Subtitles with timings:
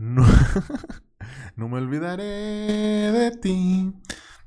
[0.00, 0.24] No,
[1.56, 3.92] no me olvidaré de ti,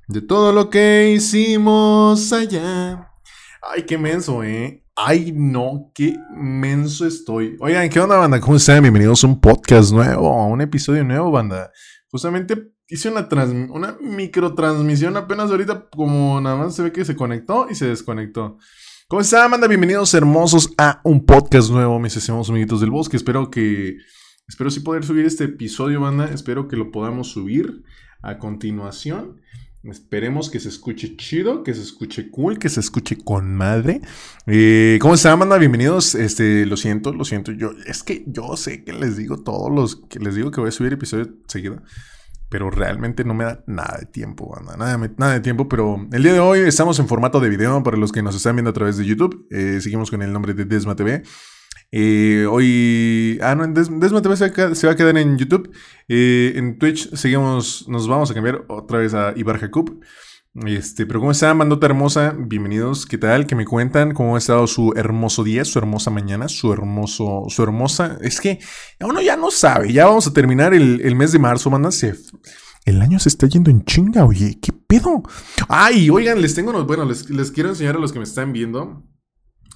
[0.07, 3.11] de todo lo que hicimos allá.
[3.61, 4.83] Ay, qué menso, ¿eh?
[4.95, 7.55] Ay, no, qué menso estoy.
[7.59, 8.41] Oigan, ¿qué onda, banda?
[8.41, 8.81] ¿Cómo están?
[8.81, 11.71] Bienvenidos a un podcast nuevo, a un episodio nuevo, banda.
[12.09, 13.27] Justamente hice una,
[13.69, 18.57] una microtransmisión apenas ahorita, como nada más se ve que se conectó y se desconectó.
[19.07, 19.67] ¿Cómo están, banda?
[19.67, 23.17] Bienvenidos hermosos a un podcast nuevo, mis estimados amiguitos del bosque.
[23.17, 23.97] Espero que
[24.47, 26.25] Espero sí poder subir este episodio, banda.
[26.25, 27.83] Espero que lo podamos subir
[28.21, 29.41] a continuación.
[29.83, 34.01] Esperemos que se escuche chido, que se escuche cool, que se escuche con madre.
[34.45, 35.57] Eh, ¿Cómo están, banda?
[35.57, 36.15] Bienvenidos.
[36.15, 37.53] Este, lo siento, lo siento.
[37.53, 40.69] Yo, es que yo sé que les digo todos los que les digo que voy
[40.69, 41.81] a subir episodio seguido.
[42.49, 44.75] Pero realmente no me da nada de tiempo, banda.
[44.75, 45.69] Nada, nada de tiempo.
[45.69, 48.57] Pero el día de hoy estamos en formato de video para los que nos están
[48.57, 49.47] viendo a través de YouTube.
[49.51, 51.23] Eh, seguimos con el nombre de Desma TV.
[51.95, 53.37] Eh, hoy.
[53.43, 55.71] Ah, no, Des TV se, va a quedar en YouTube.
[56.07, 57.87] Eh, en Twitch seguimos.
[57.87, 59.99] Nos vamos a cambiar otra vez a Ibar Jacob.
[60.65, 62.35] Este, pero ¿cómo está, Mandota hermosa?
[62.35, 63.45] Bienvenidos, ¿qué tal?
[63.45, 64.13] ¿Qué me cuentan?
[64.13, 68.17] ¿Cómo ha estado su hermoso día, su hermosa mañana, su hermoso, su hermosa?
[68.21, 68.59] Es que
[68.99, 71.89] uno ya no sabe, ya vamos a terminar el, mes de marzo, manda.
[72.85, 75.23] El año se está yendo en chinga, oye, ¿qué pedo?
[75.69, 79.03] Ay, oigan, les tengo, bueno, les quiero enseñar a los que me están viendo.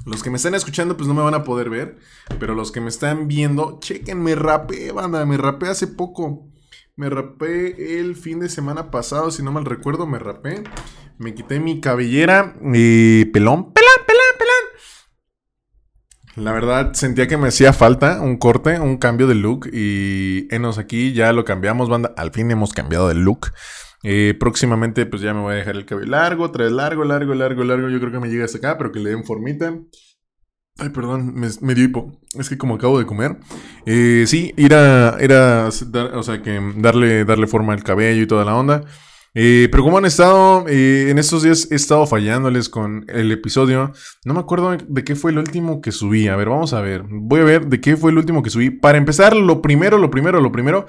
[0.08, 1.98] Los que me están escuchando, pues no me van a poder ver.
[2.40, 5.26] Pero los que me están viendo, chequen, me rapé, banda.
[5.26, 6.48] Me rapé hace poco.
[6.96, 10.64] Me rapé el fin de semana pasado, si no mal recuerdo, me rapé.
[11.18, 16.46] Me quité mi cabellera y pelón, pelón, pelón, pelón.
[16.46, 19.70] La verdad, sentía que me hacía falta un corte, un cambio de look.
[19.74, 22.14] Y enos aquí ya lo cambiamos, banda.
[22.16, 23.52] Al fin hemos cambiado de look.
[24.10, 27.66] Eh, próximamente, pues ya me voy a dejar el cabello largo, trae largo, largo, largo,
[27.66, 27.90] largo.
[27.90, 29.78] Yo creo que me llega hasta acá, pero que le den formita.
[30.78, 32.18] Ay, perdón, me, dio hipo.
[32.40, 33.36] Es que como acabo de comer.
[33.86, 35.18] Eh, sí, ir a,
[35.68, 38.86] o sea, que darle, darle forma al cabello y toda la onda.
[39.34, 43.92] Eh, pero como han estado, en estos días he estado fallándoles con el episodio.
[44.24, 46.30] No me acuerdo de qué fue el último que subí.
[46.30, 47.04] A ver, vamos a ver.
[47.10, 48.70] Voy a ver de qué fue el último que subí.
[48.70, 50.86] Para empezar, lo primero, lo primero, lo primero.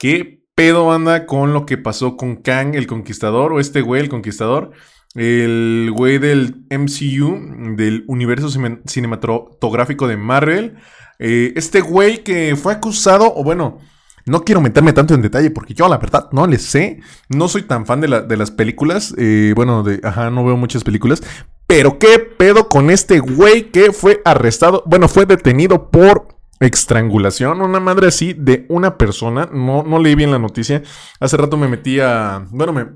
[0.00, 4.08] Que pedo anda con lo que pasó con Kang el Conquistador o este güey el
[4.08, 4.72] Conquistador.
[5.14, 8.48] El güey del MCU, del universo
[8.86, 10.76] cinematográfico de Marvel.
[11.18, 13.78] Eh, este güey que fue acusado, o bueno,
[14.26, 17.00] no quiero meterme tanto en detalle porque yo la verdad no le sé.
[17.28, 19.14] No soy tan fan de, las películas.
[19.18, 21.22] Eh, bueno, de, ajá, no veo muchas películas.
[21.66, 27.80] Pero qué pedo con este güey que fue arrestado, bueno, fue detenido por estrangulación, una
[27.80, 29.48] madre así de una persona.
[29.52, 30.82] No, no leí bien la noticia.
[31.18, 32.46] Hace rato me metí a.
[32.50, 32.86] Bueno, me.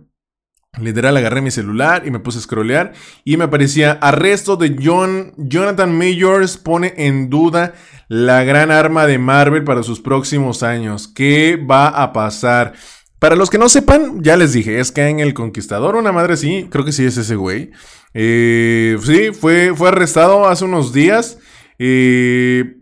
[0.80, 5.32] Literal agarré mi celular y me puse a scrollear y me aparecía arresto de John
[5.36, 7.74] Jonathan Majors pone en duda
[8.08, 11.06] la gran arma de Marvel para sus próximos años.
[11.06, 12.72] ¿Qué va a pasar?
[13.20, 16.34] Para los que no sepan, ya les dije, es que en El Conquistador, una madre
[16.34, 17.70] así, creo que sí es ese güey.
[18.12, 21.38] Eh, sí, fue, fue arrestado hace unos días.
[21.78, 22.80] Eh,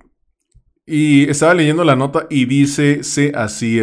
[0.84, 3.00] y estaba leyendo la nota y dice
[3.34, 3.80] así,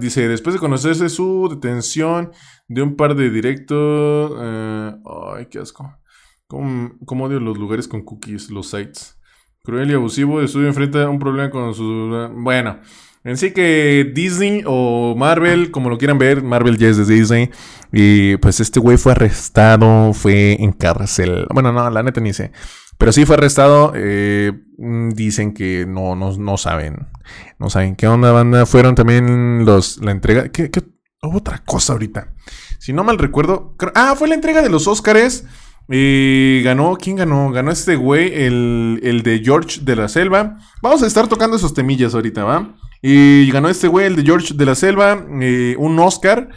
[0.00, 2.32] dice, después de conocerse su detención
[2.68, 4.32] de un par de directos...
[4.40, 4.92] Eh,
[5.36, 5.96] ay, qué asco.
[6.46, 9.18] ¿Cómo, odio los lugares con cookies, los sites?
[9.62, 12.30] Cruel y abusivo, estudio enfrenta un problema con su...
[12.34, 12.78] Bueno,
[13.24, 17.50] en sí que Disney o Marvel, como lo quieran ver, Marvel ya es de Disney.
[17.92, 21.46] Y pues este güey fue arrestado, fue en cárcel.
[21.54, 22.50] Bueno, no, la neta ni sé.
[22.98, 23.92] Pero sí fue arrestado.
[23.94, 24.52] Eh,
[25.14, 27.08] dicen que no, no, no, saben.
[27.58, 28.66] No saben qué onda, banda.
[28.66, 30.48] Fueron también los, la entrega.
[30.50, 30.70] ¿Qué,
[31.20, 32.32] Otra cosa ahorita.
[32.78, 33.76] Si no mal recuerdo.
[33.94, 35.44] Ah, fue la entrega de los Óscares.
[35.88, 37.50] Y ganó, ¿quién ganó?
[37.50, 40.58] Ganó este güey, el, el, de George de la Selva.
[40.80, 42.76] Vamos a estar tocando esos temillas ahorita, ¿va?
[43.02, 46.48] Y ganó este güey, el de George de la Selva, eh, un Oscar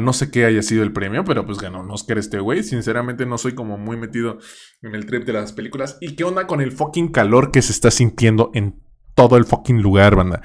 [0.00, 2.62] no sé qué haya sido el premio, pero pues ganó un Oscar este güey.
[2.62, 4.38] Sinceramente no soy como muy metido
[4.82, 5.98] en el trip de las películas.
[6.00, 8.80] ¿Y qué onda con el fucking calor que se está sintiendo en
[9.14, 10.42] todo el fucking lugar, banda?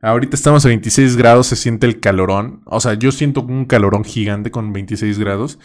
[0.00, 2.62] Ahorita estamos a 26 grados, se siente el calorón.
[2.66, 5.58] O sea, yo siento un calorón gigante con 26 grados.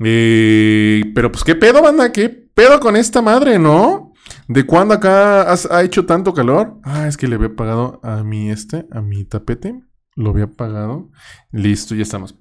[0.00, 4.12] Eh, pero pues qué pedo, banda, qué pedo con esta madre, ¿no?
[4.48, 6.78] ¿De cuándo acá ha hecho tanto calor?
[6.82, 9.82] Ah, es que le había pagado a mi este, a mi tapete.
[10.16, 11.10] Lo había apagado.
[11.50, 12.38] Listo, ya estamos.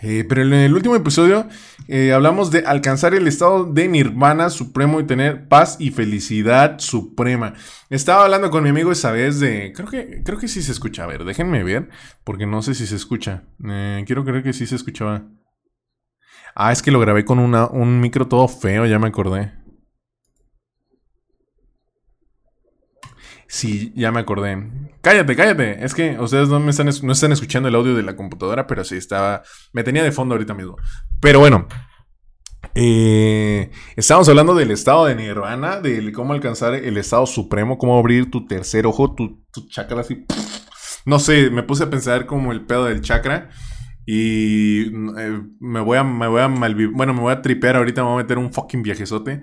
[0.00, 1.46] Eh, pero en el último episodio
[1.86, 7.54] eh, hablamos de alcanzar el estado de nirvana supremo y tener paz y felicidad suprema.
[7.88, 9.72] Estaba hablando con mi amigo esa vez de...
[9.74, 11.04] Creo que, creo que sí se escucha.
[11.04, 11.88] A ver, déjenme ver,
[12.24, 13.44] porque no sé si se escucha.
[13.64, 15.28] Eh, quiero creer que sí se escuchaba.
[16.54, 19.52] Ah, es que lo grabé con una, un micro todo feo, ya me acordé.
[23.46, 24.70] Sí, ya me acordé.
[25.02, 25.84] Cállate, cállate.
[25.84, 28.84] Es que ustedes no me están, no están escuchando el audio de la computadora, pero
[28.84, 29.42] sí estaba.
[29.72, 30.76] Me tenía de fondo ahorita mismo.
[31.20, 31.66] Pero bueno.
[32.74, 38.30] Eh, estamos hablando del estado de Nirvana, de cómo alcanzar el estado supremo, cómo abrir
[38.30, 40.24] tu tercer ojo, tu, chakra así.
[41.04, 43.50] No sé, me puse a pensar como el pedo del chakra.
[44.06, 44.86] Y
[45.18, 48.20] eh, me voy a, me voy a bueno, me voy a tripear ahorita, me voy
[48.20, 49.42] a meter un fucking viajezote.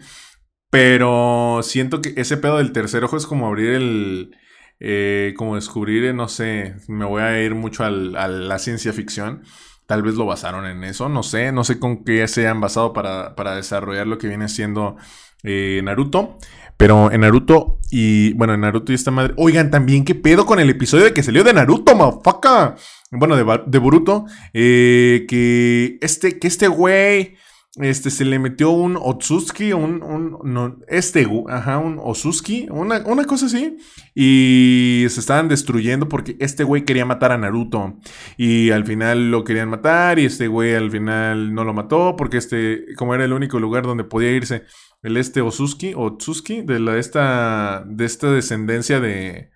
[0.69, 4.37] Pero siento que ese pedo del tercer ojo es como abrir el,
[4.79, 9.43] eh, como descubrir, eh, no sé, me voy a ir mucho a la ciencia ficción.
[9.87, 12.93] Tal vez lo basaron en eso, no sé, no sé con qué se han basado
[12.93, 14.97] para, para desarrollar lo que viene siendo
[15.43, 16.37] Naruto.
[16.77, 19.33] Pero en Naruto y, bueno, en Naruto y esta madre.
[19.35, 22.75] Oigan, también, ¿qué pedo con el episodio de que salió de Naruto, mafaca?
[23.11, 27.35] bueno, de, de Boruto, eh, que este, que este güey,
[27.75, 33.25] este, se le metió un Otsuski, un, un no, este, ajá, un Osuski, una, una
[33.25, 33.77] cosa así,
[34.15, 37.97] y se estaban destruyendo porque este güey quería matar a Naruto,
[38.37, 42.37] y al final lo querían matar, y este güey al final no lo mató, porque
[42.37, 44.63] este, como era el único lugar donde podía irse,
[45.01, 49.51] el este Osuski, Otsuski, de la, esta, de esta descendencia de,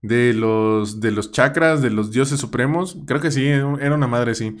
[0.00, 2.98] de los, de los chakras, de los dioses supremos.
[3.06, 4.56] Creo que sí, era una madre, sí.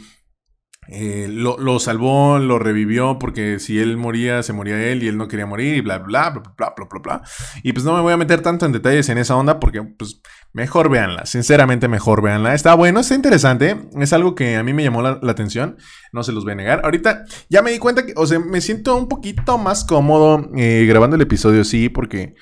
[0.88, 5.28] Eh, lo, salvó, lo revivió, porque si él moría, se moría él y él no
[5.28, 7.22] quería morir, y bla, bla, bla, bla, bla, bla, bla.
[7.62, 10.20] Y pues no me voy a meter tanto en detalles en esa onda, porque pues
[10.52, 12.54] mejor véanla, sinceramente mejor véanla.
[12.54, 15.76] Está bueno, está interesante, es algo que a mí me llamó la, atención,
[16.12, 16.80] no se los voy a negar.
[16.84, 20.84] Ahorita ya me di cuenta que, o sea, me siento un poquito más cómodo eh,
[20.88, 22.34] grabando el episodio, sí, porque...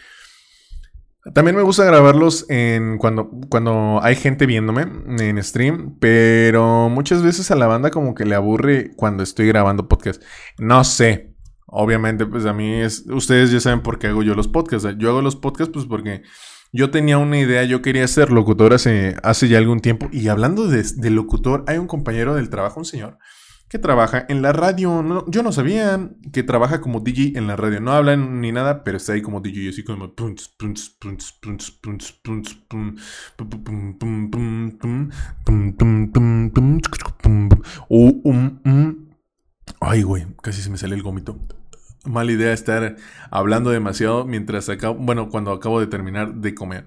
[1.34, 7.50] También me gusta grabarlos en cuando, cuando hay gente viéndome en stream, pero muchas veces
[7.50, 10.22] a la banda como que le aburre cuando estoy grabando podcast.
[10.58, 11.34] No sé.
[11.66, 13.04] Obviamente, pues a mí es.
[13.06, 14.88] Ustedes ya saben por qué hago yo los podcasts.
[14.98, 16.22] Yo hago los podcasts, pues porque
[16.72, 20.08] yo tenía una idea, yo quería ser locutor hace, hace ya algún tiempo.
[20.10, 23.18] Y hablando de, de locutor, hay un compañero del trabajo, un señor,
[23.70, 25.24] que trabaja en la radio.
[25.28, 27.80] yo no sabía que trabaja como DJ en la radio.
[27.80, 30.12] No hablan ni nada, pero está ahí como DJ, así como.
[39.80, 41.38] Ay, güey, casi se me sale el gómito.
[42.04, 42.96] Mala idea estar
[43.30, 46.86] hablando demasiado mientras acabo, bueno, cuando acabo de terminar de comer.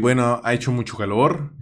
[0.00, 1.52] bueno, ha hecho mucho calor.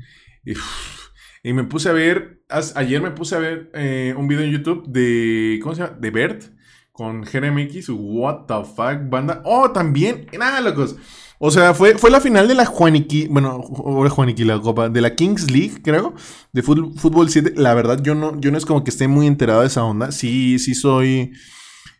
[1.45, 2.43] Me puse a ver,
[2.77, 5.97] ayer me puse a ver eh, un video en YouTube de, ¿cómo se llama?
[5.99, 6.45] De Bert
[6.93, 9.43] con GRMX, what the fuck, banda.
[9.45, 10.97] Oh, también, nada, locos.
[11.39, 15.17] O sea, fue, fue la final de la Juaniqui, bueno, Juaniqui la copa, de la
[15.17, 16.15] Kings League, creo,
[16.53, 17.55] de fútbol 7.
[17.57, 20.13] La verdad, yo no, yo no es como que esté muy enterado de esa onda.
[20.13, 21.33] Sí, sí soy,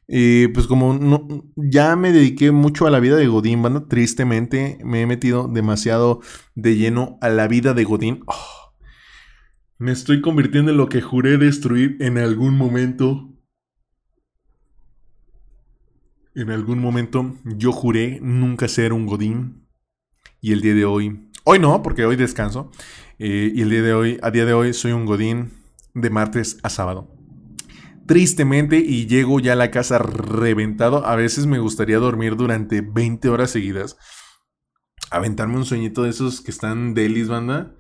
[0.07, 3.89] eh, pues como no, ya me dediqué mucho a la vida de Godín, banda.
[3.89, 6.21] Tristemente, me he metido demasiado
[6.55, 8.21] de lleno a la vida de Godín.
[8.27, 8.62] Oh
[9.83, 13.35] me estoy convirtiendo en lo que juré destruir en algún momento.
[16.37, 19.67] En algún momento yo juré nunca ser un godín.
[20.41, 21.29] Y el día de hoy...
[21.43, 22.71] Hoy no, porque hoy descanso.
[23.19, 25.51] Eh, y el día de hoy, a día de hoy, soy un godín
[25.95, 27.13] de martes a sábado.
[28.07, 31.05] Tristemente, y llego ya a la casa reventado.
[31.05, 33.97] A veces me gustaría dormir durante 20 horas seguidas.
[35.11, 37.75] Aventarme un sueñito de esos que están delis, banda.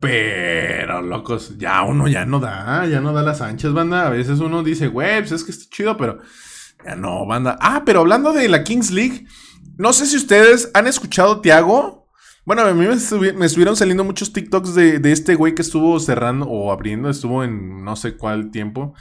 [0.00, 4.06] Pero, locos, ya uno ya no da, ya no da las anchas, banda.
[4.06, 6.18] A veces uno dice, güey, pues es que está chido, pero
[6.84, 7.56] ya no, banda.
[7.60, 9.26] Ah, pero hablando de la Kings League,
[9.76, 12.08] no sé si ustedes han escuchado Tiago.
[12.44, 12.94] Bueno, a mí me,
[13.46, 17.84] estuvieron saliendo muchos TikToks de, de este güey que estuvo cerrando o abriendo, estuvo en
[17.84, 18.94] no sé cuál tiempo.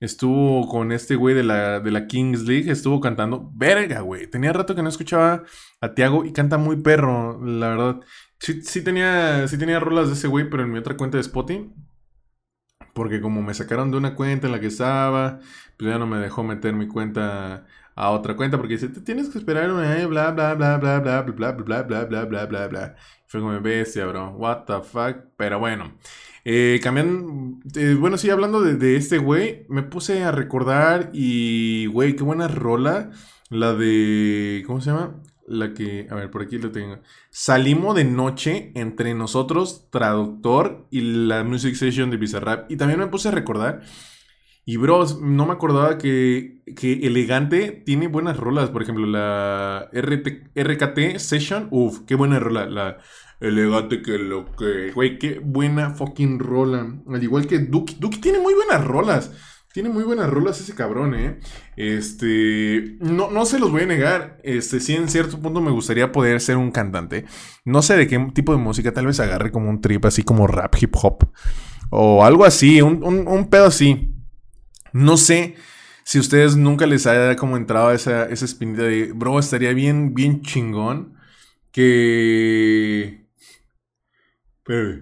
[0.00, 3.50] Estuvo con este güey de la, de la Kings League, estuvo cantando.
[3.54, 4.26] Verga, güey.
[4.28, 5.44] Tenía rato que no escuchaba
[5.80, 8.00] a Tiago y canta muy perro, la verdad.
[8.44, 11.72] Sí, tenía, sí tenía rolas de ese güey, pero en mi otra cuenta de Spotify.
[12.92, 15.40] Porque como me sacaron de una cuenta en la que estaba,
[15.76, 19.28] pues ya no me dejó meter mi cuenta a otra cuenta porque dice, te tienes
[19.30, 22.68] que esperar una bla bla bla bla bla bla bla bla bla bla bla bla
[22.68, 22.96] bla
[23.26, 24.30] Fue como bestia, bro.
[24.36, 25.16] What the fuck.
[25.36, 25.96] Pero bueno.
[26.44, 26.80] Eh,
[27.98, 32.48] bueno, sí, hablando de, de este güey, me puse a recordar y, güey, qué buena
[32.48, 33.10] rola.
[33.50, 34.62] La de.
[34.66, 35.22] ¿Cómo se llama?
[35.46, 37.00] La que, a ver, por aquí lo tengo.
[37.30, 42.70] Salimos de noche entre nosotros, traductor y la music session de Bizarrap.
[42.70, 43.82] Y también me puse a recordar.
[44.66, 48.70] Y bros, no me acordaba que, que Elegante tiene buenas rolas.
[48.70, 51.68] Por ejemplo, la RKT Session.
[51.70, 52.64] Uf, qué buena rola.
[52.66, 52.98] La
[53.40, 54.90] Elegante que lo que.
[54.92, 56.96] Güey, qué buena fucking rola.
[57.06, 57.96] Al igual que Duki.
[58.00, 59.53] Duki tiene muy buenas rolas.
[59.74, 61.40] Tiene muy buenas rolas ese cabrón, ¿eh?
[61.74, 62.96] Este.
[63.00, 64.38] No, no se los voy a negar.
[64.44, 67.24] Este, sí, en cierto punto me gustaría poder ser un cantante.
[67.64, 68.94] No sé de qué tipo de música.
[68.94, 71.28] Tal vez agarre como un trip así como rap, hip hop.
[71.90, 72.82] O algo así.
[72.82, 74.14] Un, un, pedo así.
[74.92, 75.56] No sé
[76.04, 79.10] si ustedes nunca les haya como entrado esa, esa espinita de.
[79.12, 81.16] Bro, estaría bien, bien chingón.
[81.72, 83.26] Que.
[84.62, 85.00] Pero.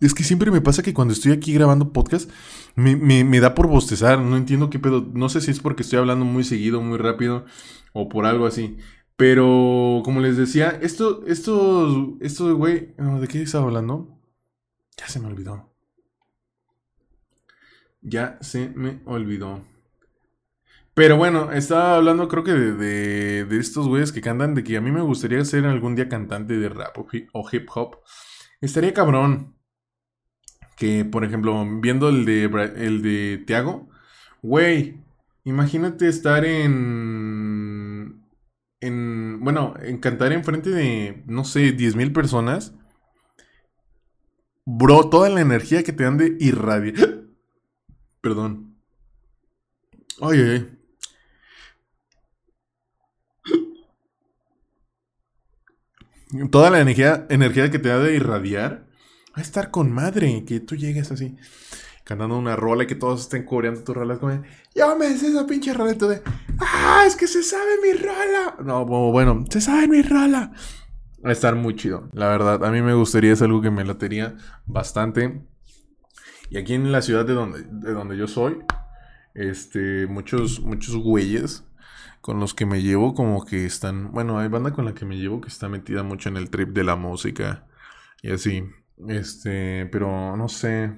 [0.00, 2.30] Es que siempre me pasa que cuando estoy aquí grabando podcast,
[2.76, 4.20] me, da por bostezar.
[4.20, 5.06] No entiendo qué pedo.
[5.12, 7.44] No sé si es porque estoy hablando muy seguido, muy rápido,
[7.92, 8.78] o por algo así.
[9.16, 14.20] Pero, como les decía, esto, esto, esto, güey, ¿de qué estaba hablando?
[14.96, 15.74] Ya se me olvidó.
[18.00, 19.60] Ya se me olvidó.
[20.94, 24.80] Pero bueno, estaba hablando creo que de, de, estos güeyes que cantan, de que a
[24.80, 27.98] mí me gustaría ser algún día cantante de rap o hip hop.
[28.60, 29.57] Estaría cabrón
[30.78, 32.44] que, por ejemplo, viendo el de,
[32.76, 33.88] el de Tiago,
[34.42, 35.02] güey,
[35.44, 38.24] imagínate estar en,
[38.80, 42.74] en, bueno, en cantar enfrente de, no sé, 10.000 personas.
[44.64, 47.24] Bro, toda la energía que te dan de irradiar.
[48.20, 48.76] Perdón.
[50.20, 50.74] Ay, ay,
[56.50, 58.87] Toda la energía, energía que te da de irradiar
[59.38, 61.36] a estar con madre que tú llegues así,
[62.04, 64.18] cantando una rola y que todos estén coreando tu rola.
[64.18, 64.42] Como,
[64.74, 66.22] ya me esa pinche rola de,
[66.58, 68.56] ah, es que se sabe mi rola.
[68.64, 70.52] No, bueno, se sabe mi rola.
[71.24, 72.64] Va a estar muy chido, la verdad.
[72.64, 75.42] A mí me gustaría, es algo que me latería bastante.
[76.50, 78.58] Y aquí en la ciudad de donde, de donde yo soy,
[79.34, 81.64] este, muchos, muchos güeyes
[82.20, 85.16] con los que me llevo como que están, bueno, hay banda con la que me
[85.16, 87.66] llevo que está metida mucho en el trip de la música
[88.22, 88.64] y así.
[89.06, 90.92] Este, pero no sé.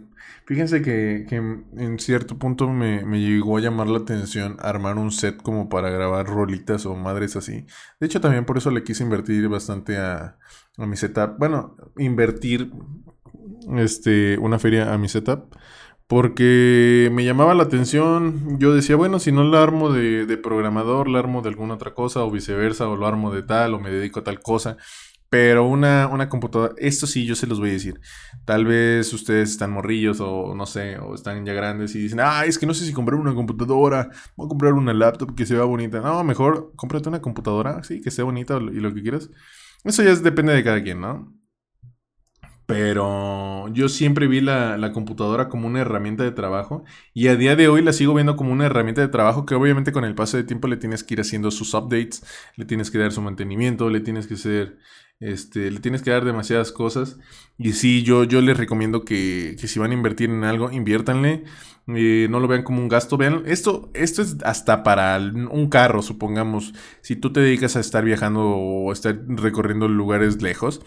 [0.47, 5.69] Fíjense que, en cierto punto me, llegó a llamar la atención armar un set como
[5.69, 7.67] para grabar rolitas o madres así.
[8.01, 10.39] De hecho, también por eso le quise invertir bastante a,
[10.77, 11.39] a mi setup.
[11.39, 12.73] Bueno, invertir
[13.77, 15.55] este, una feria a mi setup.
[16.07, 18.59] Porque me llamaba la atención.
[18.59, 21.95] Yo decía, bueno, si no la armo de, de programador, la armo de alguna otra
[21.95, 24.77] cosa, o viceversa, o lo armo de tal, o me dedico a tal cosa.
[25.31, 28.01] Pero una, una computadora, esto sí yo se los voy a decir.
[28.45, 32.45] Tal vez ustedes están morrillos o no sé, o están ya grandes y dicen, ah,
[32.45, 35.55] es que no sé si comprar una computadora, voy a comprar una laptop que se
[35.55, 36.01] vea bonita.
[36.01, 39.31] No, mejor cómprate una computadora, sí, que sea bonita y lo que quieras.
[39.85, 41.33] Eso ya depende de cada quien, ¿no?
[42.67, 47.57] Pero yo siempre vi la, la, computadora como una herramienta de trabajo y a día
[47.57, 50.37] de hoy la sigo viendo como una herramienta de trabajo que obviamente con el paso
[50.37, 52.25] de tiempo le tienes que ir haciendo sus updates,
[52.57, 54.79] le tienes que dar su mantenimiento, le tienes que hacer
[55.21, 57.19] este, le tienes que dar demasiadas cosas.
[57.59, 61.45] Y sí, yo, yo les recomiendo que, si van a invertir en algo, inviértanle.
[61.89, 63.17] Eh, no lo vean como un gasto.
[63.17, 66.73] Vean, esto, esto es hasta para un carro, supongamos.
[67.03, 70.81] Si tú te dedicas a estar viajando o estar recorriendo lugares lejos,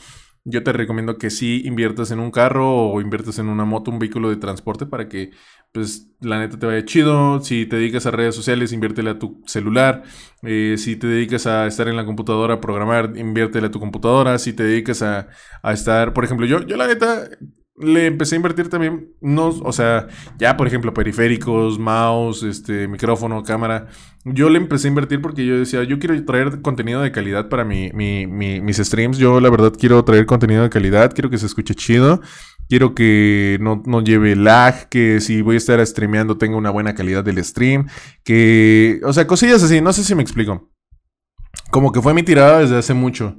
[0.46, 4.00] yo te recomiendo que sí inviertas en un carro o inviertas en una moto, un
[4.00, 5.32] vehículo de transporte para que,
[5.72, 7.40] pues, la neta te vaya chido.
[7.42, 10.04] Si te dedicas a redes sociales, inviértele a tu celular.
[10.42, 14.38] Eh, si te dedicas a estar en la computadora a programar, inviértele a tu computadora.
[14.38, 15.30] Si te dedicas a,
[15.62, 17.30] a estar, por ejemplo, yo, yo la neta
[17.76, 23.42] le empecé a invertir también, no, o sea, ya por ejemplo, periféricos, mouse, este, micrófono,
[23.44, 23.88] cámara.
[24.26, 27.66] Yo le empecé a invertir porque yo decía, yo quiero traer contenido de calidad para
[27.66, 29.18] mi, mis streams.
[29.18, 32.22] Yo la verdad quiero traer contenido de calidad, quiero que se escuche chido.
[32.70, 36.96] Quiero que no, no lleve lag, que si voy a estar streameando tenga una buena
[36.96, 37.88] calidad del stream,
[38.24, 40.72] que, o sea, cosillas así, no sé si me explico.
[41.72, 43.38] Como que fue mi tirada desde hace mucho.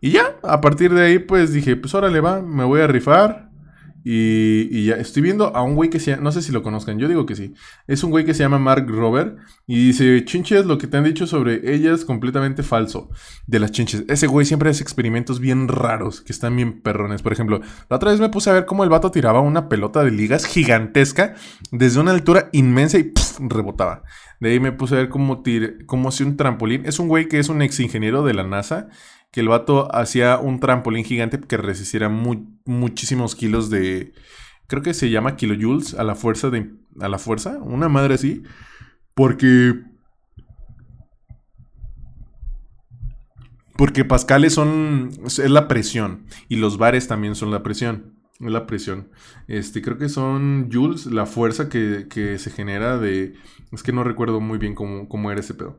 [0.00, 3.47] Y ya, a partir de ahí, pues dije, pues órale va, me voy a rifar.
[4.04, 7.08] Y, ya estoy viendo a un güey que se no sé si lo conozcan, yo
[7.08, 7.54] digo que sí.
[7.86, 11.04] Es un güey que se llama Mark Robert y dice, chinches, lo que te han
[11.04, 13.10] dicho sobre ellas completamente falso.
[13.46, 14.04] De las chinches.
[14.08, 17.22] Ese güey siempre hace experimentos bien raros, que están bien perrones.
[17.22, 20.04] Por ejemplo, la otra vez me puse a ver cómo el vato tiraba una pelota
[20.04, 21.34] de ligas gigantesca
[21.70, 24.04] desde una altura inmensa y rebotaba.
[24.40, 26.86] De ahí me puse a ver cómo, tire, cómo hacía un trampolín.
[26.86, 28.88] Es un güey que es un ex ingeniero de la NASA
[29.30, 34.12] que el vato hacía un trampolín gigante que resistiera muchísimos kilos de.
[34.66, 36.70] Creo que se llama kilojoules a la fuerza de.
[37.00, 37.58] a la fuerza.
[37.58, 38.42] Una madre así.
[39.14, 39.82] Porque.
[43.76, 45.10] Porque pascales son.
[45.24, 46.26] es la presión.
[46.48, 48.18] Y los bares también son la presión.
[48.40, 49.10] Es la presión.
[49.46, 53.34] Este, creo que son joules, la fuerza que, que se genera de.
[53.72, 55.78] Es que no recuerdo muy bien cómo, cómo era ese pedo.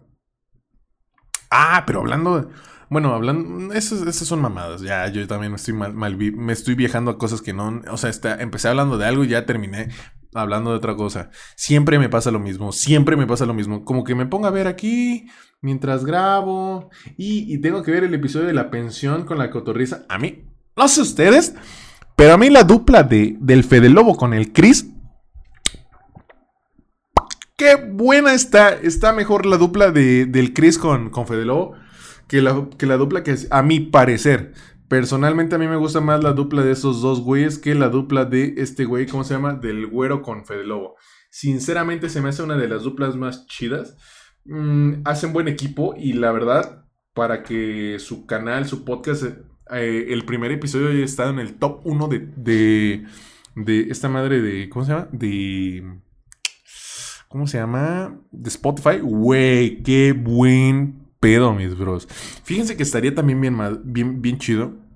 [1.50, 2.48] Ah, pero hablando de
[2.89, 3.74] Bueno, hablando.
[3.74, 4.81] Esas, son mamadas.
[4.81, 7.81] Ya, yo también estoy mal, me estoy viajando a cosas que no.
[7.91, 9.89] O sea, está, empecé hablando de algo y ya terminé
[10.34, 11.29] hablando de otra cosa.
[11.55, 12.72] Siempre me pasa lo mismo.
[12.72, 13.86] Siempre me pasa lo mismo.
[13.86, 15.27] Como que me pongo a ver aquí
[15.62, 16.89] mientras grabo.
[17.15, 20.05] Y, y tengo que ver el episodio de la pensión con la cotorriza.
[20.10, 21.53] A mí, no sé ustedes.
[22.15, 24.89] Pero a mí la dupla de, del Fede Lobo con el Chris.
[27.55, 28.74] Qué buena está.
[28.74, 31.75] Está mejor la dupla de, del Chris con, con Fede Lobo
[32.29, 34.53] que la, que la dupla que a mi parecer.
[34.88, 38.25] Personalmente a mí me gusta más la dupla de esos dos güeyes que la dupla
[38.25, 39.53] de este güey, ¿cómo se llama?
[39.53, 40.95] Del güero con Fede Lobo.
[41.29, 43.98] Sinceramente se me hace una de las duplas más chidas.
[44.45, 49.24] Mm, hacen buen equipo y la verdad, para que su canal, su podcast,
[49.71, 53.05] eh, el primer episodio haya estado en el top 1 de, de,
[53.55, 55.07] de esta madre de, ¿cómo se llama?
[55.12, 56.00] De...
[57.27, 58.19] ¿Cómo se llama?
[58.31, 59.00] De Spotify.
[59.03, 62.08] Güey, qué buen pedo, mis bros.
[62.44, 64.90] Fíjense que estaría también bien, bien, bien chido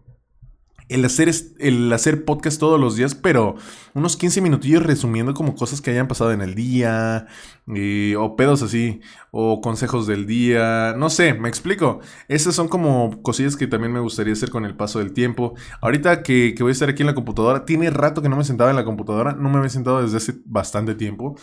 [0.89, 3.55] el hacer, el hacer podcast todos los días, pero
[3.93, 7.27] unos 15 minutillos resumiendo como cosas que hayan pasado en el día,
[7.73, 9.01] eh, o pedos así,
[9.31, 11.99] o consejos del día, no sé, me explico.
[12.27, 15.55] Esas son como cosillas que también me gustaría hacer con el paso del tiempo.
[15.81, 18.43] Ahorita que, que voy a estar aquí en la computadora, tiene rato que no me
[18.43, 21.35] sentaba en la computadora, no me había sentado desde hace bastante tiempo.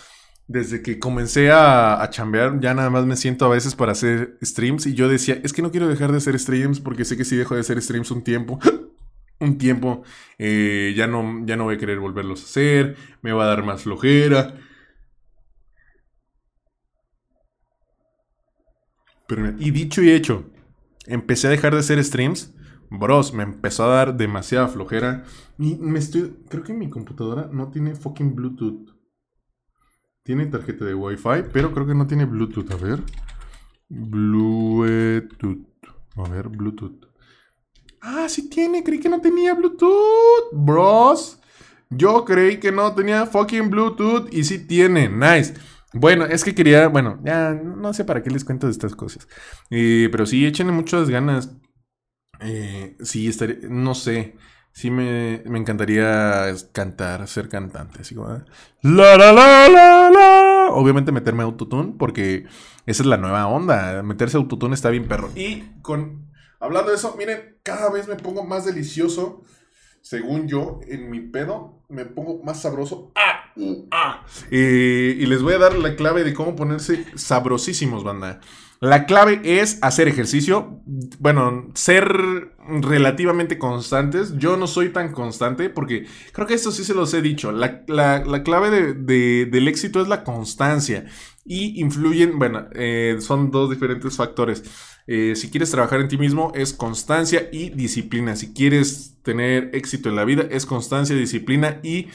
[0.52, 4.36] Desde que comencé a, a chambear, ya nada más me siento a veces para hacer
[4.42, 7.24] streams y yo decía, es que no quiero dejar de hacer streams porque sé que
[7.24, 8.58] si dejo de hacer streams un tiempo,
[9.38, 10.02] un tiempo,
[10.38, 13.64] eh, ya, no, ya no voy a querer volverlos a hacer, me va a dar
[13.64, 14.56] más flojera.
[19.28, 20.50] Pero y dicho y hecho,
[21.06, 22.52] empecé a dejar de hacer streams.
[22.90, 25.22] Bros, me empezó a dar demasiada flojera.
[25.60, 26.34] Y me estoy.
[26.48, 28.99] Creo que mi computadora no tiene fucking Bluetooth.
[30.30, 32.70] Tiene tarjeta de Wi-Fi, pero creo que no tiene Bluetooth.
[32.70, 33.02] A ver.
[33.88, 35.66] Bluetooth.
[36.14, 37.04] A ver, Bluetooth.
[38.00, 38.84] Ah, sí tiene.
[38.84, 40.52] Creí que no tenía Bluetooth.
[40.52, 41.40] Bros.
[41.88, 45.08] Yo creí que no tenía fucking Bluetooth y sí tiene.
[45.08, 45.54] Nice.
[45.94, 49.26] Bueno, es que quería, bueno, ya no sé para qué les cuento de estas cosas.
[49.68, 51.56] Eh, pero sí, échenle muchas ganas.
[52.38, 54.36] Eh, sí, estaría, no sé.
[54.72, 58.02] Sí me, me encantaría cantar, ser cantante.
[58.02, 58.44] Así la,
[59.16, 60.68] la, la, la, la.
[60.70, 62.44] Obviamente meterme autotune porque
[62.86, 64.02] esa es la nueva onda.
[64.02, 65.30] Meterse autotune está bien perro.
[65.34, 69.42] Y con, hablando de eso, miren, cada vez me pongo más delicioso.
[70.02, 73.12] Según yo, en mi pedo, me pongo más sabroso.
[73.16, 73.52] ¡Ah!
[73.90, 74.24] ¡Ah!
[74.50, 78.40] Y les voy a dar la clave de cómo ponerse sabrosísimos, banda.
[78.82, 80.80] La clave es hacer ejercicio.
[81.18, 84.38] Bueno, ser relativamente constantes.
[84.38, 87.52] Yo no soy tan constante porque creo que esto sí se los he dicho.
[87.52, 91.04] La, la- la clave de- de- del éxito es la constancia.
[91.44, 94.62] Y influyen, bueno, eh, son dos diferentes factores.
[95.06, 98.34] Eh, si quieres trabajar en ti mismo es constancia y disciplina.
[98.34, 102.06] Si quieres tener éxito en la vida es constancia, disciplina y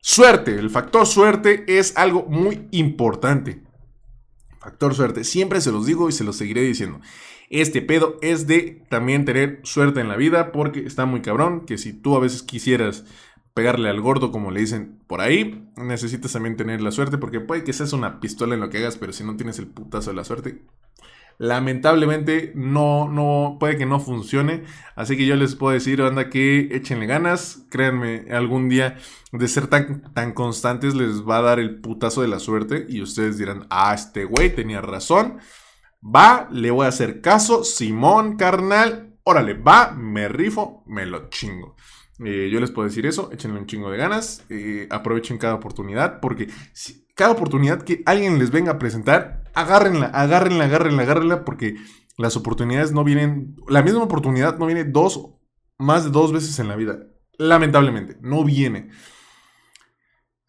[0.00, 0.56] suerte.
[0.58, 3.62] El factor suerte es algo muy importante.
[4.60, 5.24] Factor suerte.
[5.24, 7.00] Siempre se los digo y se los seguiré diciendo.
[7.48, 11.78] Este pedo es de también tener suerte en la vida porque está muy cabrón que
[11.78, 13.04] si tú a veces quisieras
[13.54, 17.64] pegarle al gordo como le dicen por ahí, necesitas también tener la suerte porque puede
[17.64, 20.16] que seas una pistola en lo que hagas, pero si no tienes el putazo de
[20.16, 20.62] la suerte,
[21.40, 24.64] lamentablemente no, no, puede que no funcione.
[24.94, 27.64] Así que yo les puedo decir, anda, que échenle ganas.
[27.70, 28.98] Créanme, algún día
[29.32, 32.84] de ser tan, tan constantes les va a dar el putazo de la suerte.
[32.90, 35.38] Y ustedes dirán, ah, este güey tenía razón.
[36.04, 37.64] Va, le voy a hacer caso.
[37.64, 39.16] Simón, carnal.
[39.24, 41.74] Órale, va, me rifo, me lo chingo.
[42.24, 46.20] Eh, yo les puedo decir eso, échenle un chingo de ganas, eh, aprovechen cada oportunidad,
[46.20, 46.48] porque
[47.14, 51.76] cada oportunidad que alguien les venga a presentar, agárrenla, agárrenla, agárrenla, agárrenla, porque
[52.18, 55.30] las oportunidades no vienen, la misma oportunidad no viene dos,
[55.78, 57.06] más de dos veces en la vida.
[57.38, 58.90] Lamentablemente, no viene.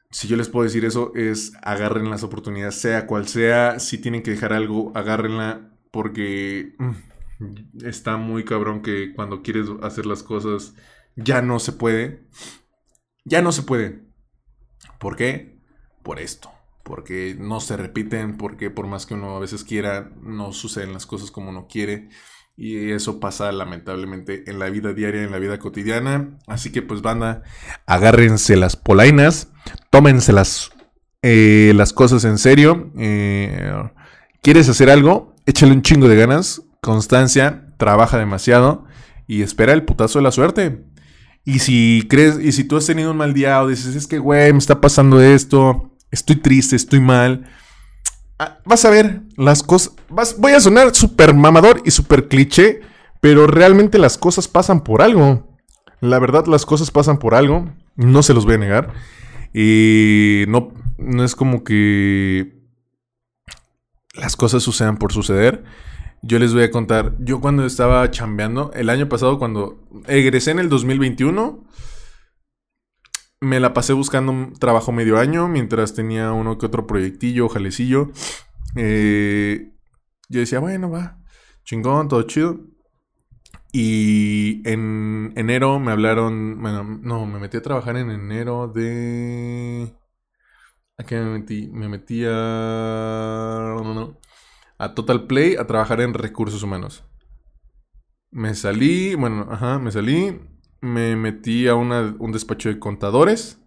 [0.10, 3.80] Si yo les puedo decir eso, es agarren las oportunidades, sea cual sea.
[3.80, 10.06] Si tienen que dejar algo, agárrenla, porque mm, está muy cabrón que cuando quieres hacer
[10.06, 10.76] las cosas
[11.16, 12.24] ya no se puede.
[13.24, 14.02] Ya no se puede.
[15.00, 15.60] ¿Por qué?
[16.04, 16.52] Por esto.
[16.84, 21.06] Porque no se repiten, porque por más que uno a veces quiera, no suceden las
[21.06, 22.10] cosas como uno quiere.
[22.58, 26.38] Y eso pasa lamentablemente en la vida diaria, en la vida cotidiana.
[26.48, 27.44] Así que pues banda,
[27.86, 29.50] agárrense las polainas,
[29.90, 30.72] tómense las,
[31.22, 32.92] eh, las cosas en serio.
[32.98, 33.72] Eh,
[34.42, 35.36] ¿Quieres hacer algo?
[35.46, 38.86] Échale un chingo de ganas, constancia, trabaja demasiado
[39.28, 40.84] y espera el putazo de la suerte.
[41.44, 44.20] Y si crees, y si tú has tenido un mal día o dices, es que,
[44.20, 47.50] güey, me está pasando esto, estoy triste, estoy mal,
[48.38, 52.82] ah, vas a ver las cosas, vas, voy a sonar súper mamador y súper cliché,
[53.22, 55.48] Pero realmente las cosas pasan por algo.
[56.00, 57.72] La verdad, las cosas pasan por algo.
[57.96, 58.94] No se los voy a negar.
[59.54, 62.62] Y no, no es como que
[64.16, 65.64] las cosas sucedan por suceder.
[66.24, 70.60] Yo les voy a contar, yo cuando estaba chambeando, el año pasado cuando egresé en
[70.60, 71.66] el 2021,
[73.42, 78.12] me la pasé buscando un trabajo medio año mientras tenía uno que otro proyectillo, jalecillo.
[78.76, 79.72] Eh,
[80.30, 81.18] yo decía, bueno, va,
[81.64, 82.60] chingón, todo chido.
[83.74, 89.96] Y en enero me hablaron, bueno, no, me metí a trabajar en enero de...
[90.98, 91.68] ¿A qué me metí?
[91.72, 92.30] Me metí a...
[93.84, 94.18] No, no,
[94.82, 97.04] a Total Play a trabajar en recursos humanos.
[98.32, 100.40] Me salí, bueno, ajá, me salí,
[100.82, 103.62] me metí a un despacho de contadores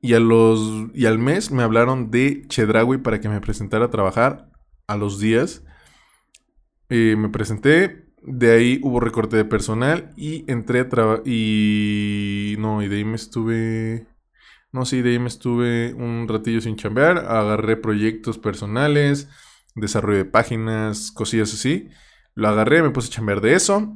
[0.00, 3.90] y, a los, y al mes me hablaron de Chedraui para que me presentara a
[3.90, 4.48] trabajar
[4.86, 5.64] a los días.
[6.88, 12.80] Eh, me presenté, de ahí hubo recorte de personal y entré a trabajar y no,
[12.80, 14.06] y de ahí me estuve...
[14.70, 19.28] No, sí, de ahí me estuve un ratillo sin chambear, agarré proyectos personales,
[19.74, 21.88] desarrollo de páginas, cosillas así.
[22.34, 23.94] Lo agarré, me puse a chambear de eso.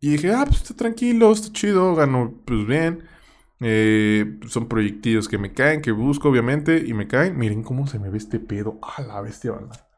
[0.00, 3.04] Y dije, ah, pues está tranquilo, está chido, gano pues bien.
[3.60, 7.36] Eh, son proyectillos que me caen, que busco obviamente, y me caen.
[7.36, 8.78] Miren cómo se me ve este pedo.
[8.96, 9.88] A la bestia, banda.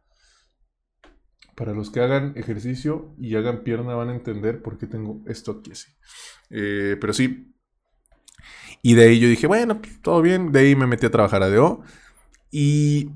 [1.55, 5.59] Para los que hagan ejercicio y hagan pierna van a entender por qué tengo esto
[5.61, 5.93] aquí así.
[6.49, 7.55] Eh, pero sí.
[8.83, 10.53] Y de ahí yo dije, bueno, pues, todo bien.
[10.53, 11.83] De ahí me metí a trabajar a DO.
[12.51, 13.11] Y,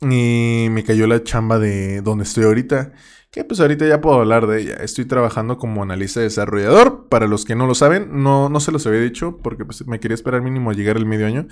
[0.00, 2.92] y me cayó la chamba de donde estoy ahorita
[3.36, 4.76] que pues ahorita ya puedo hablar de ella.
[4.76, 7.06] Estoy trabajando como analista desarrollador.
[7.10, 10.00] Para los que no lo saben, no, no se los había dicho porque pues, me
[10.00, 11.46] quería esperar mínimo llegar el medio año.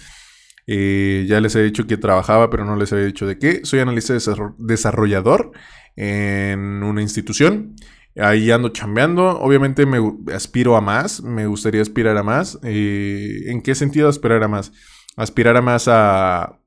[0.66, 3.61] Eh, ya les he dicho que trabajaba, pero no les había dicho de qué.
[3.64, 4.14] Soy analista
[4.57, 5.52] desarrollador
[5.94, 7.76] en una institución.
[8.16, 9.38] Ahí ando chambeando.
[9.40, 9.98] Obviamente me
[10.33, 11.22] aspiro a más.
[11.22, 12.59] Me gustaría aspirar a más.
[12.62, 14.72] Eh, ¿En qué sentido aspirar a más?
[15.16, 16.61] Aspirar a más a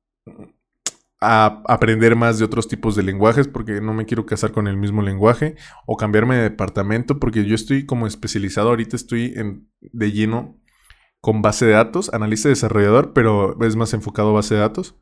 [1.19, 4.77] a aprender más de otros tipos de lenguajes porque no me quiero casar con el
[4.77, 5.55] mismo lenguaje
[5.87, 9.33] o cambiarme de departamento porque yo estoy como especializado ahorita estoy
[9.81, 10.59] de lleno
[11.21, 14.95] con base de datos, analista desarrollador, pero es más enfocado a base de datos.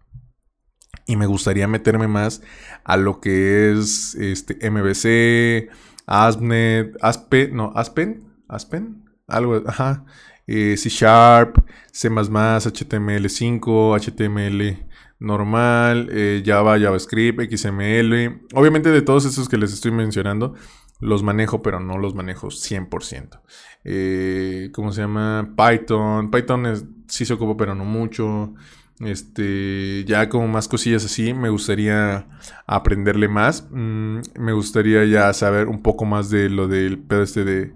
[1.06, 2.42] Y me gustaría meterme más
[2.84, 5.70] a lo que es este MVC,
[6.08, 10.06] ASP.NET, Aspen, no, Aspen, Aspen, algo, ajá,
[10.48, 11.58] eh, C Sharp,
[11.92, 14.85] C++, HTML5, HTML
[15.20, 18.42] normal, eh, Java, JavaScript, XML.
[18.54, 20.54] Obviamente de todos esos que les estoy mencionando,
[21.00, 23.42] los manejo, pero no los manejo 100%.
[23.84, 25.56] Eh, ¿Cómo se llama?
[25.56, 26.32] Python.
[26.32, 28.54] Python sí se ocupa, pero no mucho.
[29.00, 32.28] Este, ya como más cosillas así, me gustaría
[32.66, 33.68] aprenderle más.
[33.72, 37.74] Mm, me gustaría ya saber un poco más de lo del pedo este de.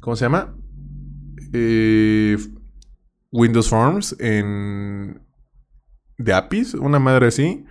[0.00, 0.54] ¿Cómo se llama?
[1.52, 2.36] Eh,
[3.32, 5.20] Windows Forms en,
[6.18, 7.64] de APIs, una madre así.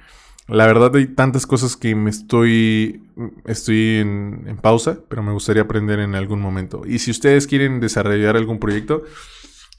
[0.47, 3.01] La verdad hay tantas cosas que me estoy,
[3.45, 6.83] estoy en, pausa, pero me gustaría aprender en algún momento.
[6.85, 9.03] Y si ustedes quieren desarrollar algún proyecto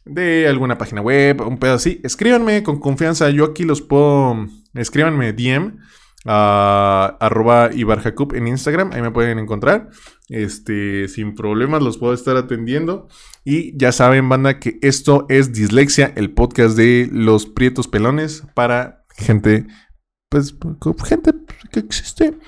[0.05, 3.31] de alguna página web, un pedo así, escríbanme con confianza.
[3.31, 5.79] Yo aquí los puedo, escríbanme DM
[6.27, 9.89] a arroba Ibarjacup en Instagram, ahí me pueden encontrar.
[10.29, 13.09] Este, sin problemas los puedo estar atendiendo.
[13.45, 19.05] Y ya saben, banda, que esto es Dislexia, el podcast de los prietos pelones para
[19.17, 19.67] gente,
[20.29, 20.55] pues,
[21.05, 21.33] gente
[21.73, 22.39] que existe.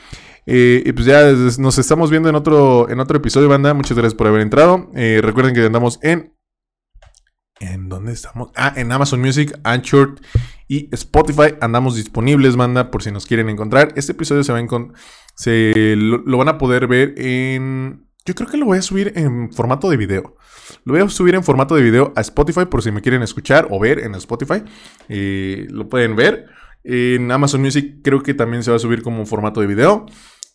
[0.46, 3.74] Eh, y pues ya nos estamos viendo en otro, en otro episodio, banda.
[3.74, 4.90] Muchas gracias por haber entrado.
[4.94, 6.32] Eh, recuerden que andamos en
[7.60, 8.50] ¿En dónde estamos?
[8.54, 10.14] Ah, en Amazon Music, Anchor
[10.68, 11.54] y Spotify.
[11.60, 13.92] Andamos disponibles, manda, por si nos quieren encontrar.
[13.96, 14.68] Este episodio se va a
[15.34, 18.06] se lo, van a poder ver en.
[18.24, 20.36] Yo creo que lo voy a subir en formato de video.
[20.84, 23.66] Lo voy a subir en formato de video a Spotify por si me quieren escuchar
[23.70, 24.62] o ver en Spotify.
[25.08, 26.46] Eh, lo pueden ver.
[26.84, 30.04] En Amazon Music creo que también se va a subir como formato de video.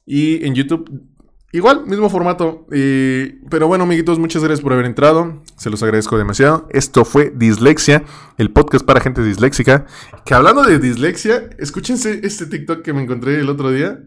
[0.05, 1.12] Y en YouTube
[1.55, 2.65] Igual, mismo formato.
[2.67, 5.43] pero bueno, amiguitos, muchas gracias por haber entrado.
[5.55, 6.67] Se los agradezco demasiado.
[6.71, 8.03] Esto fue Dislexia,
[8.39, 9.85] el podcast para gente disléxica.
[10.25, 13.99] Que hablando de dislexia, escúchense este TikTok que me encontré el otro día.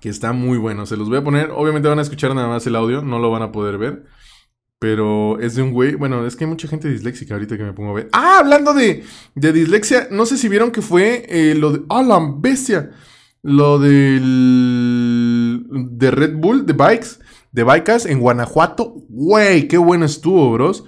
[0.00, 0.86] Que está muy bueno.
[0.86, 1.50] Se los voy a poner.
[1.50, 4.04] Obviamente van a escuchar nada más el audio, no lo van a poder ver.
[4.78, 5.96] Pero es de un güey.
[5.96, 8.08] Bueno, es que hay mucha gente disléxica ahorita que me pongo a ver.
[8.12, 9.02] Ah, hablando de,
[9.34, 11.82] de dislexia, no sé si vieron que fue eh, lo de.
[11.88, 12.92] ¡Ah, la bestia!
[13.42, 15.25] Lo del.
[15.68, 17.18] De Red Bull, de Bikes,
[17.52, 18.94] de Bikes en Guanajuato.
[19.08, 20.84] Güey, qué bueno estuvo, bros.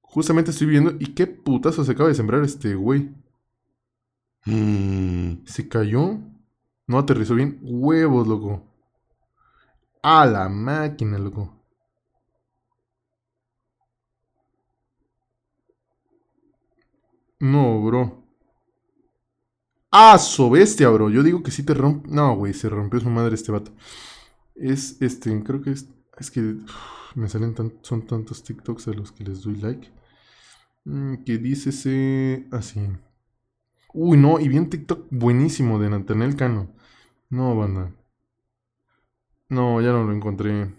[0.00, 0.94] Justamente estoy viendo.
[0.98, 3.10] ¿Y qué putazo se acaba de sembrar este güey?
[4.46, 5.44] Mm.
[5.44, 6.18] ¿Se cayó?
[6.86, 7.58] No aterrizó bien.
[7.62, 8.62] Huevos, loco.
[10.02, 11.54] A la máquina, loco.
[17.40, 18.27] No, bro.
[20.00, 21.10] Ah, so bestia, bro.
[21.10, 22.08] Yo digo que sí te rompe.
[22.08, 23.72] No, güey, se rompió su madre este vato.
[24.54, 25.88] Es este, creo que es.
[26.18, 26.56] Es que
[27.16, 29.90] me salen tan, son tantos TikToks a los que les doy like.
[30.84, 32.46] Mm, que dice ese.
[32.52, 32.80] Así.
[33.92, 36.68] Uy, no, y bien TikTok buenísimo de Nathaniel Cano.
[37.30, 37.92] No, banda.
[39.48, 40.72] No, ya no lo encontré.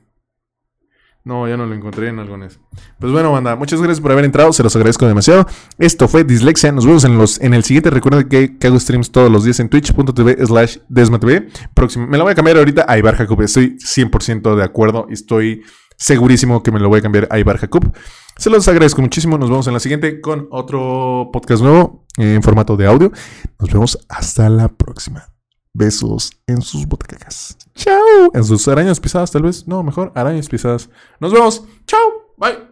[1.29, 2.59] No, ya no lo encontré en algones.
[2.99, 5.45] Pues bueno, banda, muchas gracias por haber entrado, se los agradezco demasiado.
[5.77, 7.91] Esto fue Dislexia, nos vemos en, los, en el siguiente.
[7.91, 11.49] Recuerden que, hago streams todos los días en twitch.tv slash desmatv.
[11.75, 15.61] Próximo, me la voy a cambiar ahorita a Ibar Jacob, estoy 100% de acuerdo, estoy
[15.97, 17.93] segurísimo que me lo voy a cambiar a Ibar Jacob.
[18.35, 22.75] Se los agradezco muchísimo, nos vemos en la siguiente con otro podcast nuevo en formato
[22.75, 23.11] de audio.
[23.59, 25.38] Nos vemos hasta la próxima.
[25.73, 27.57] Besos en sus botacacas.
[27.75, 28.31] Chao.
[28.33, 29.67] En sus arañas pisadas, tal vez.
[29.67, 30.89] No, mejor arañas pisadas.
[31.19, 31.63] Nos vemos.
[31.85, 31.99] Chao.
[32.37, 32.68] Bye.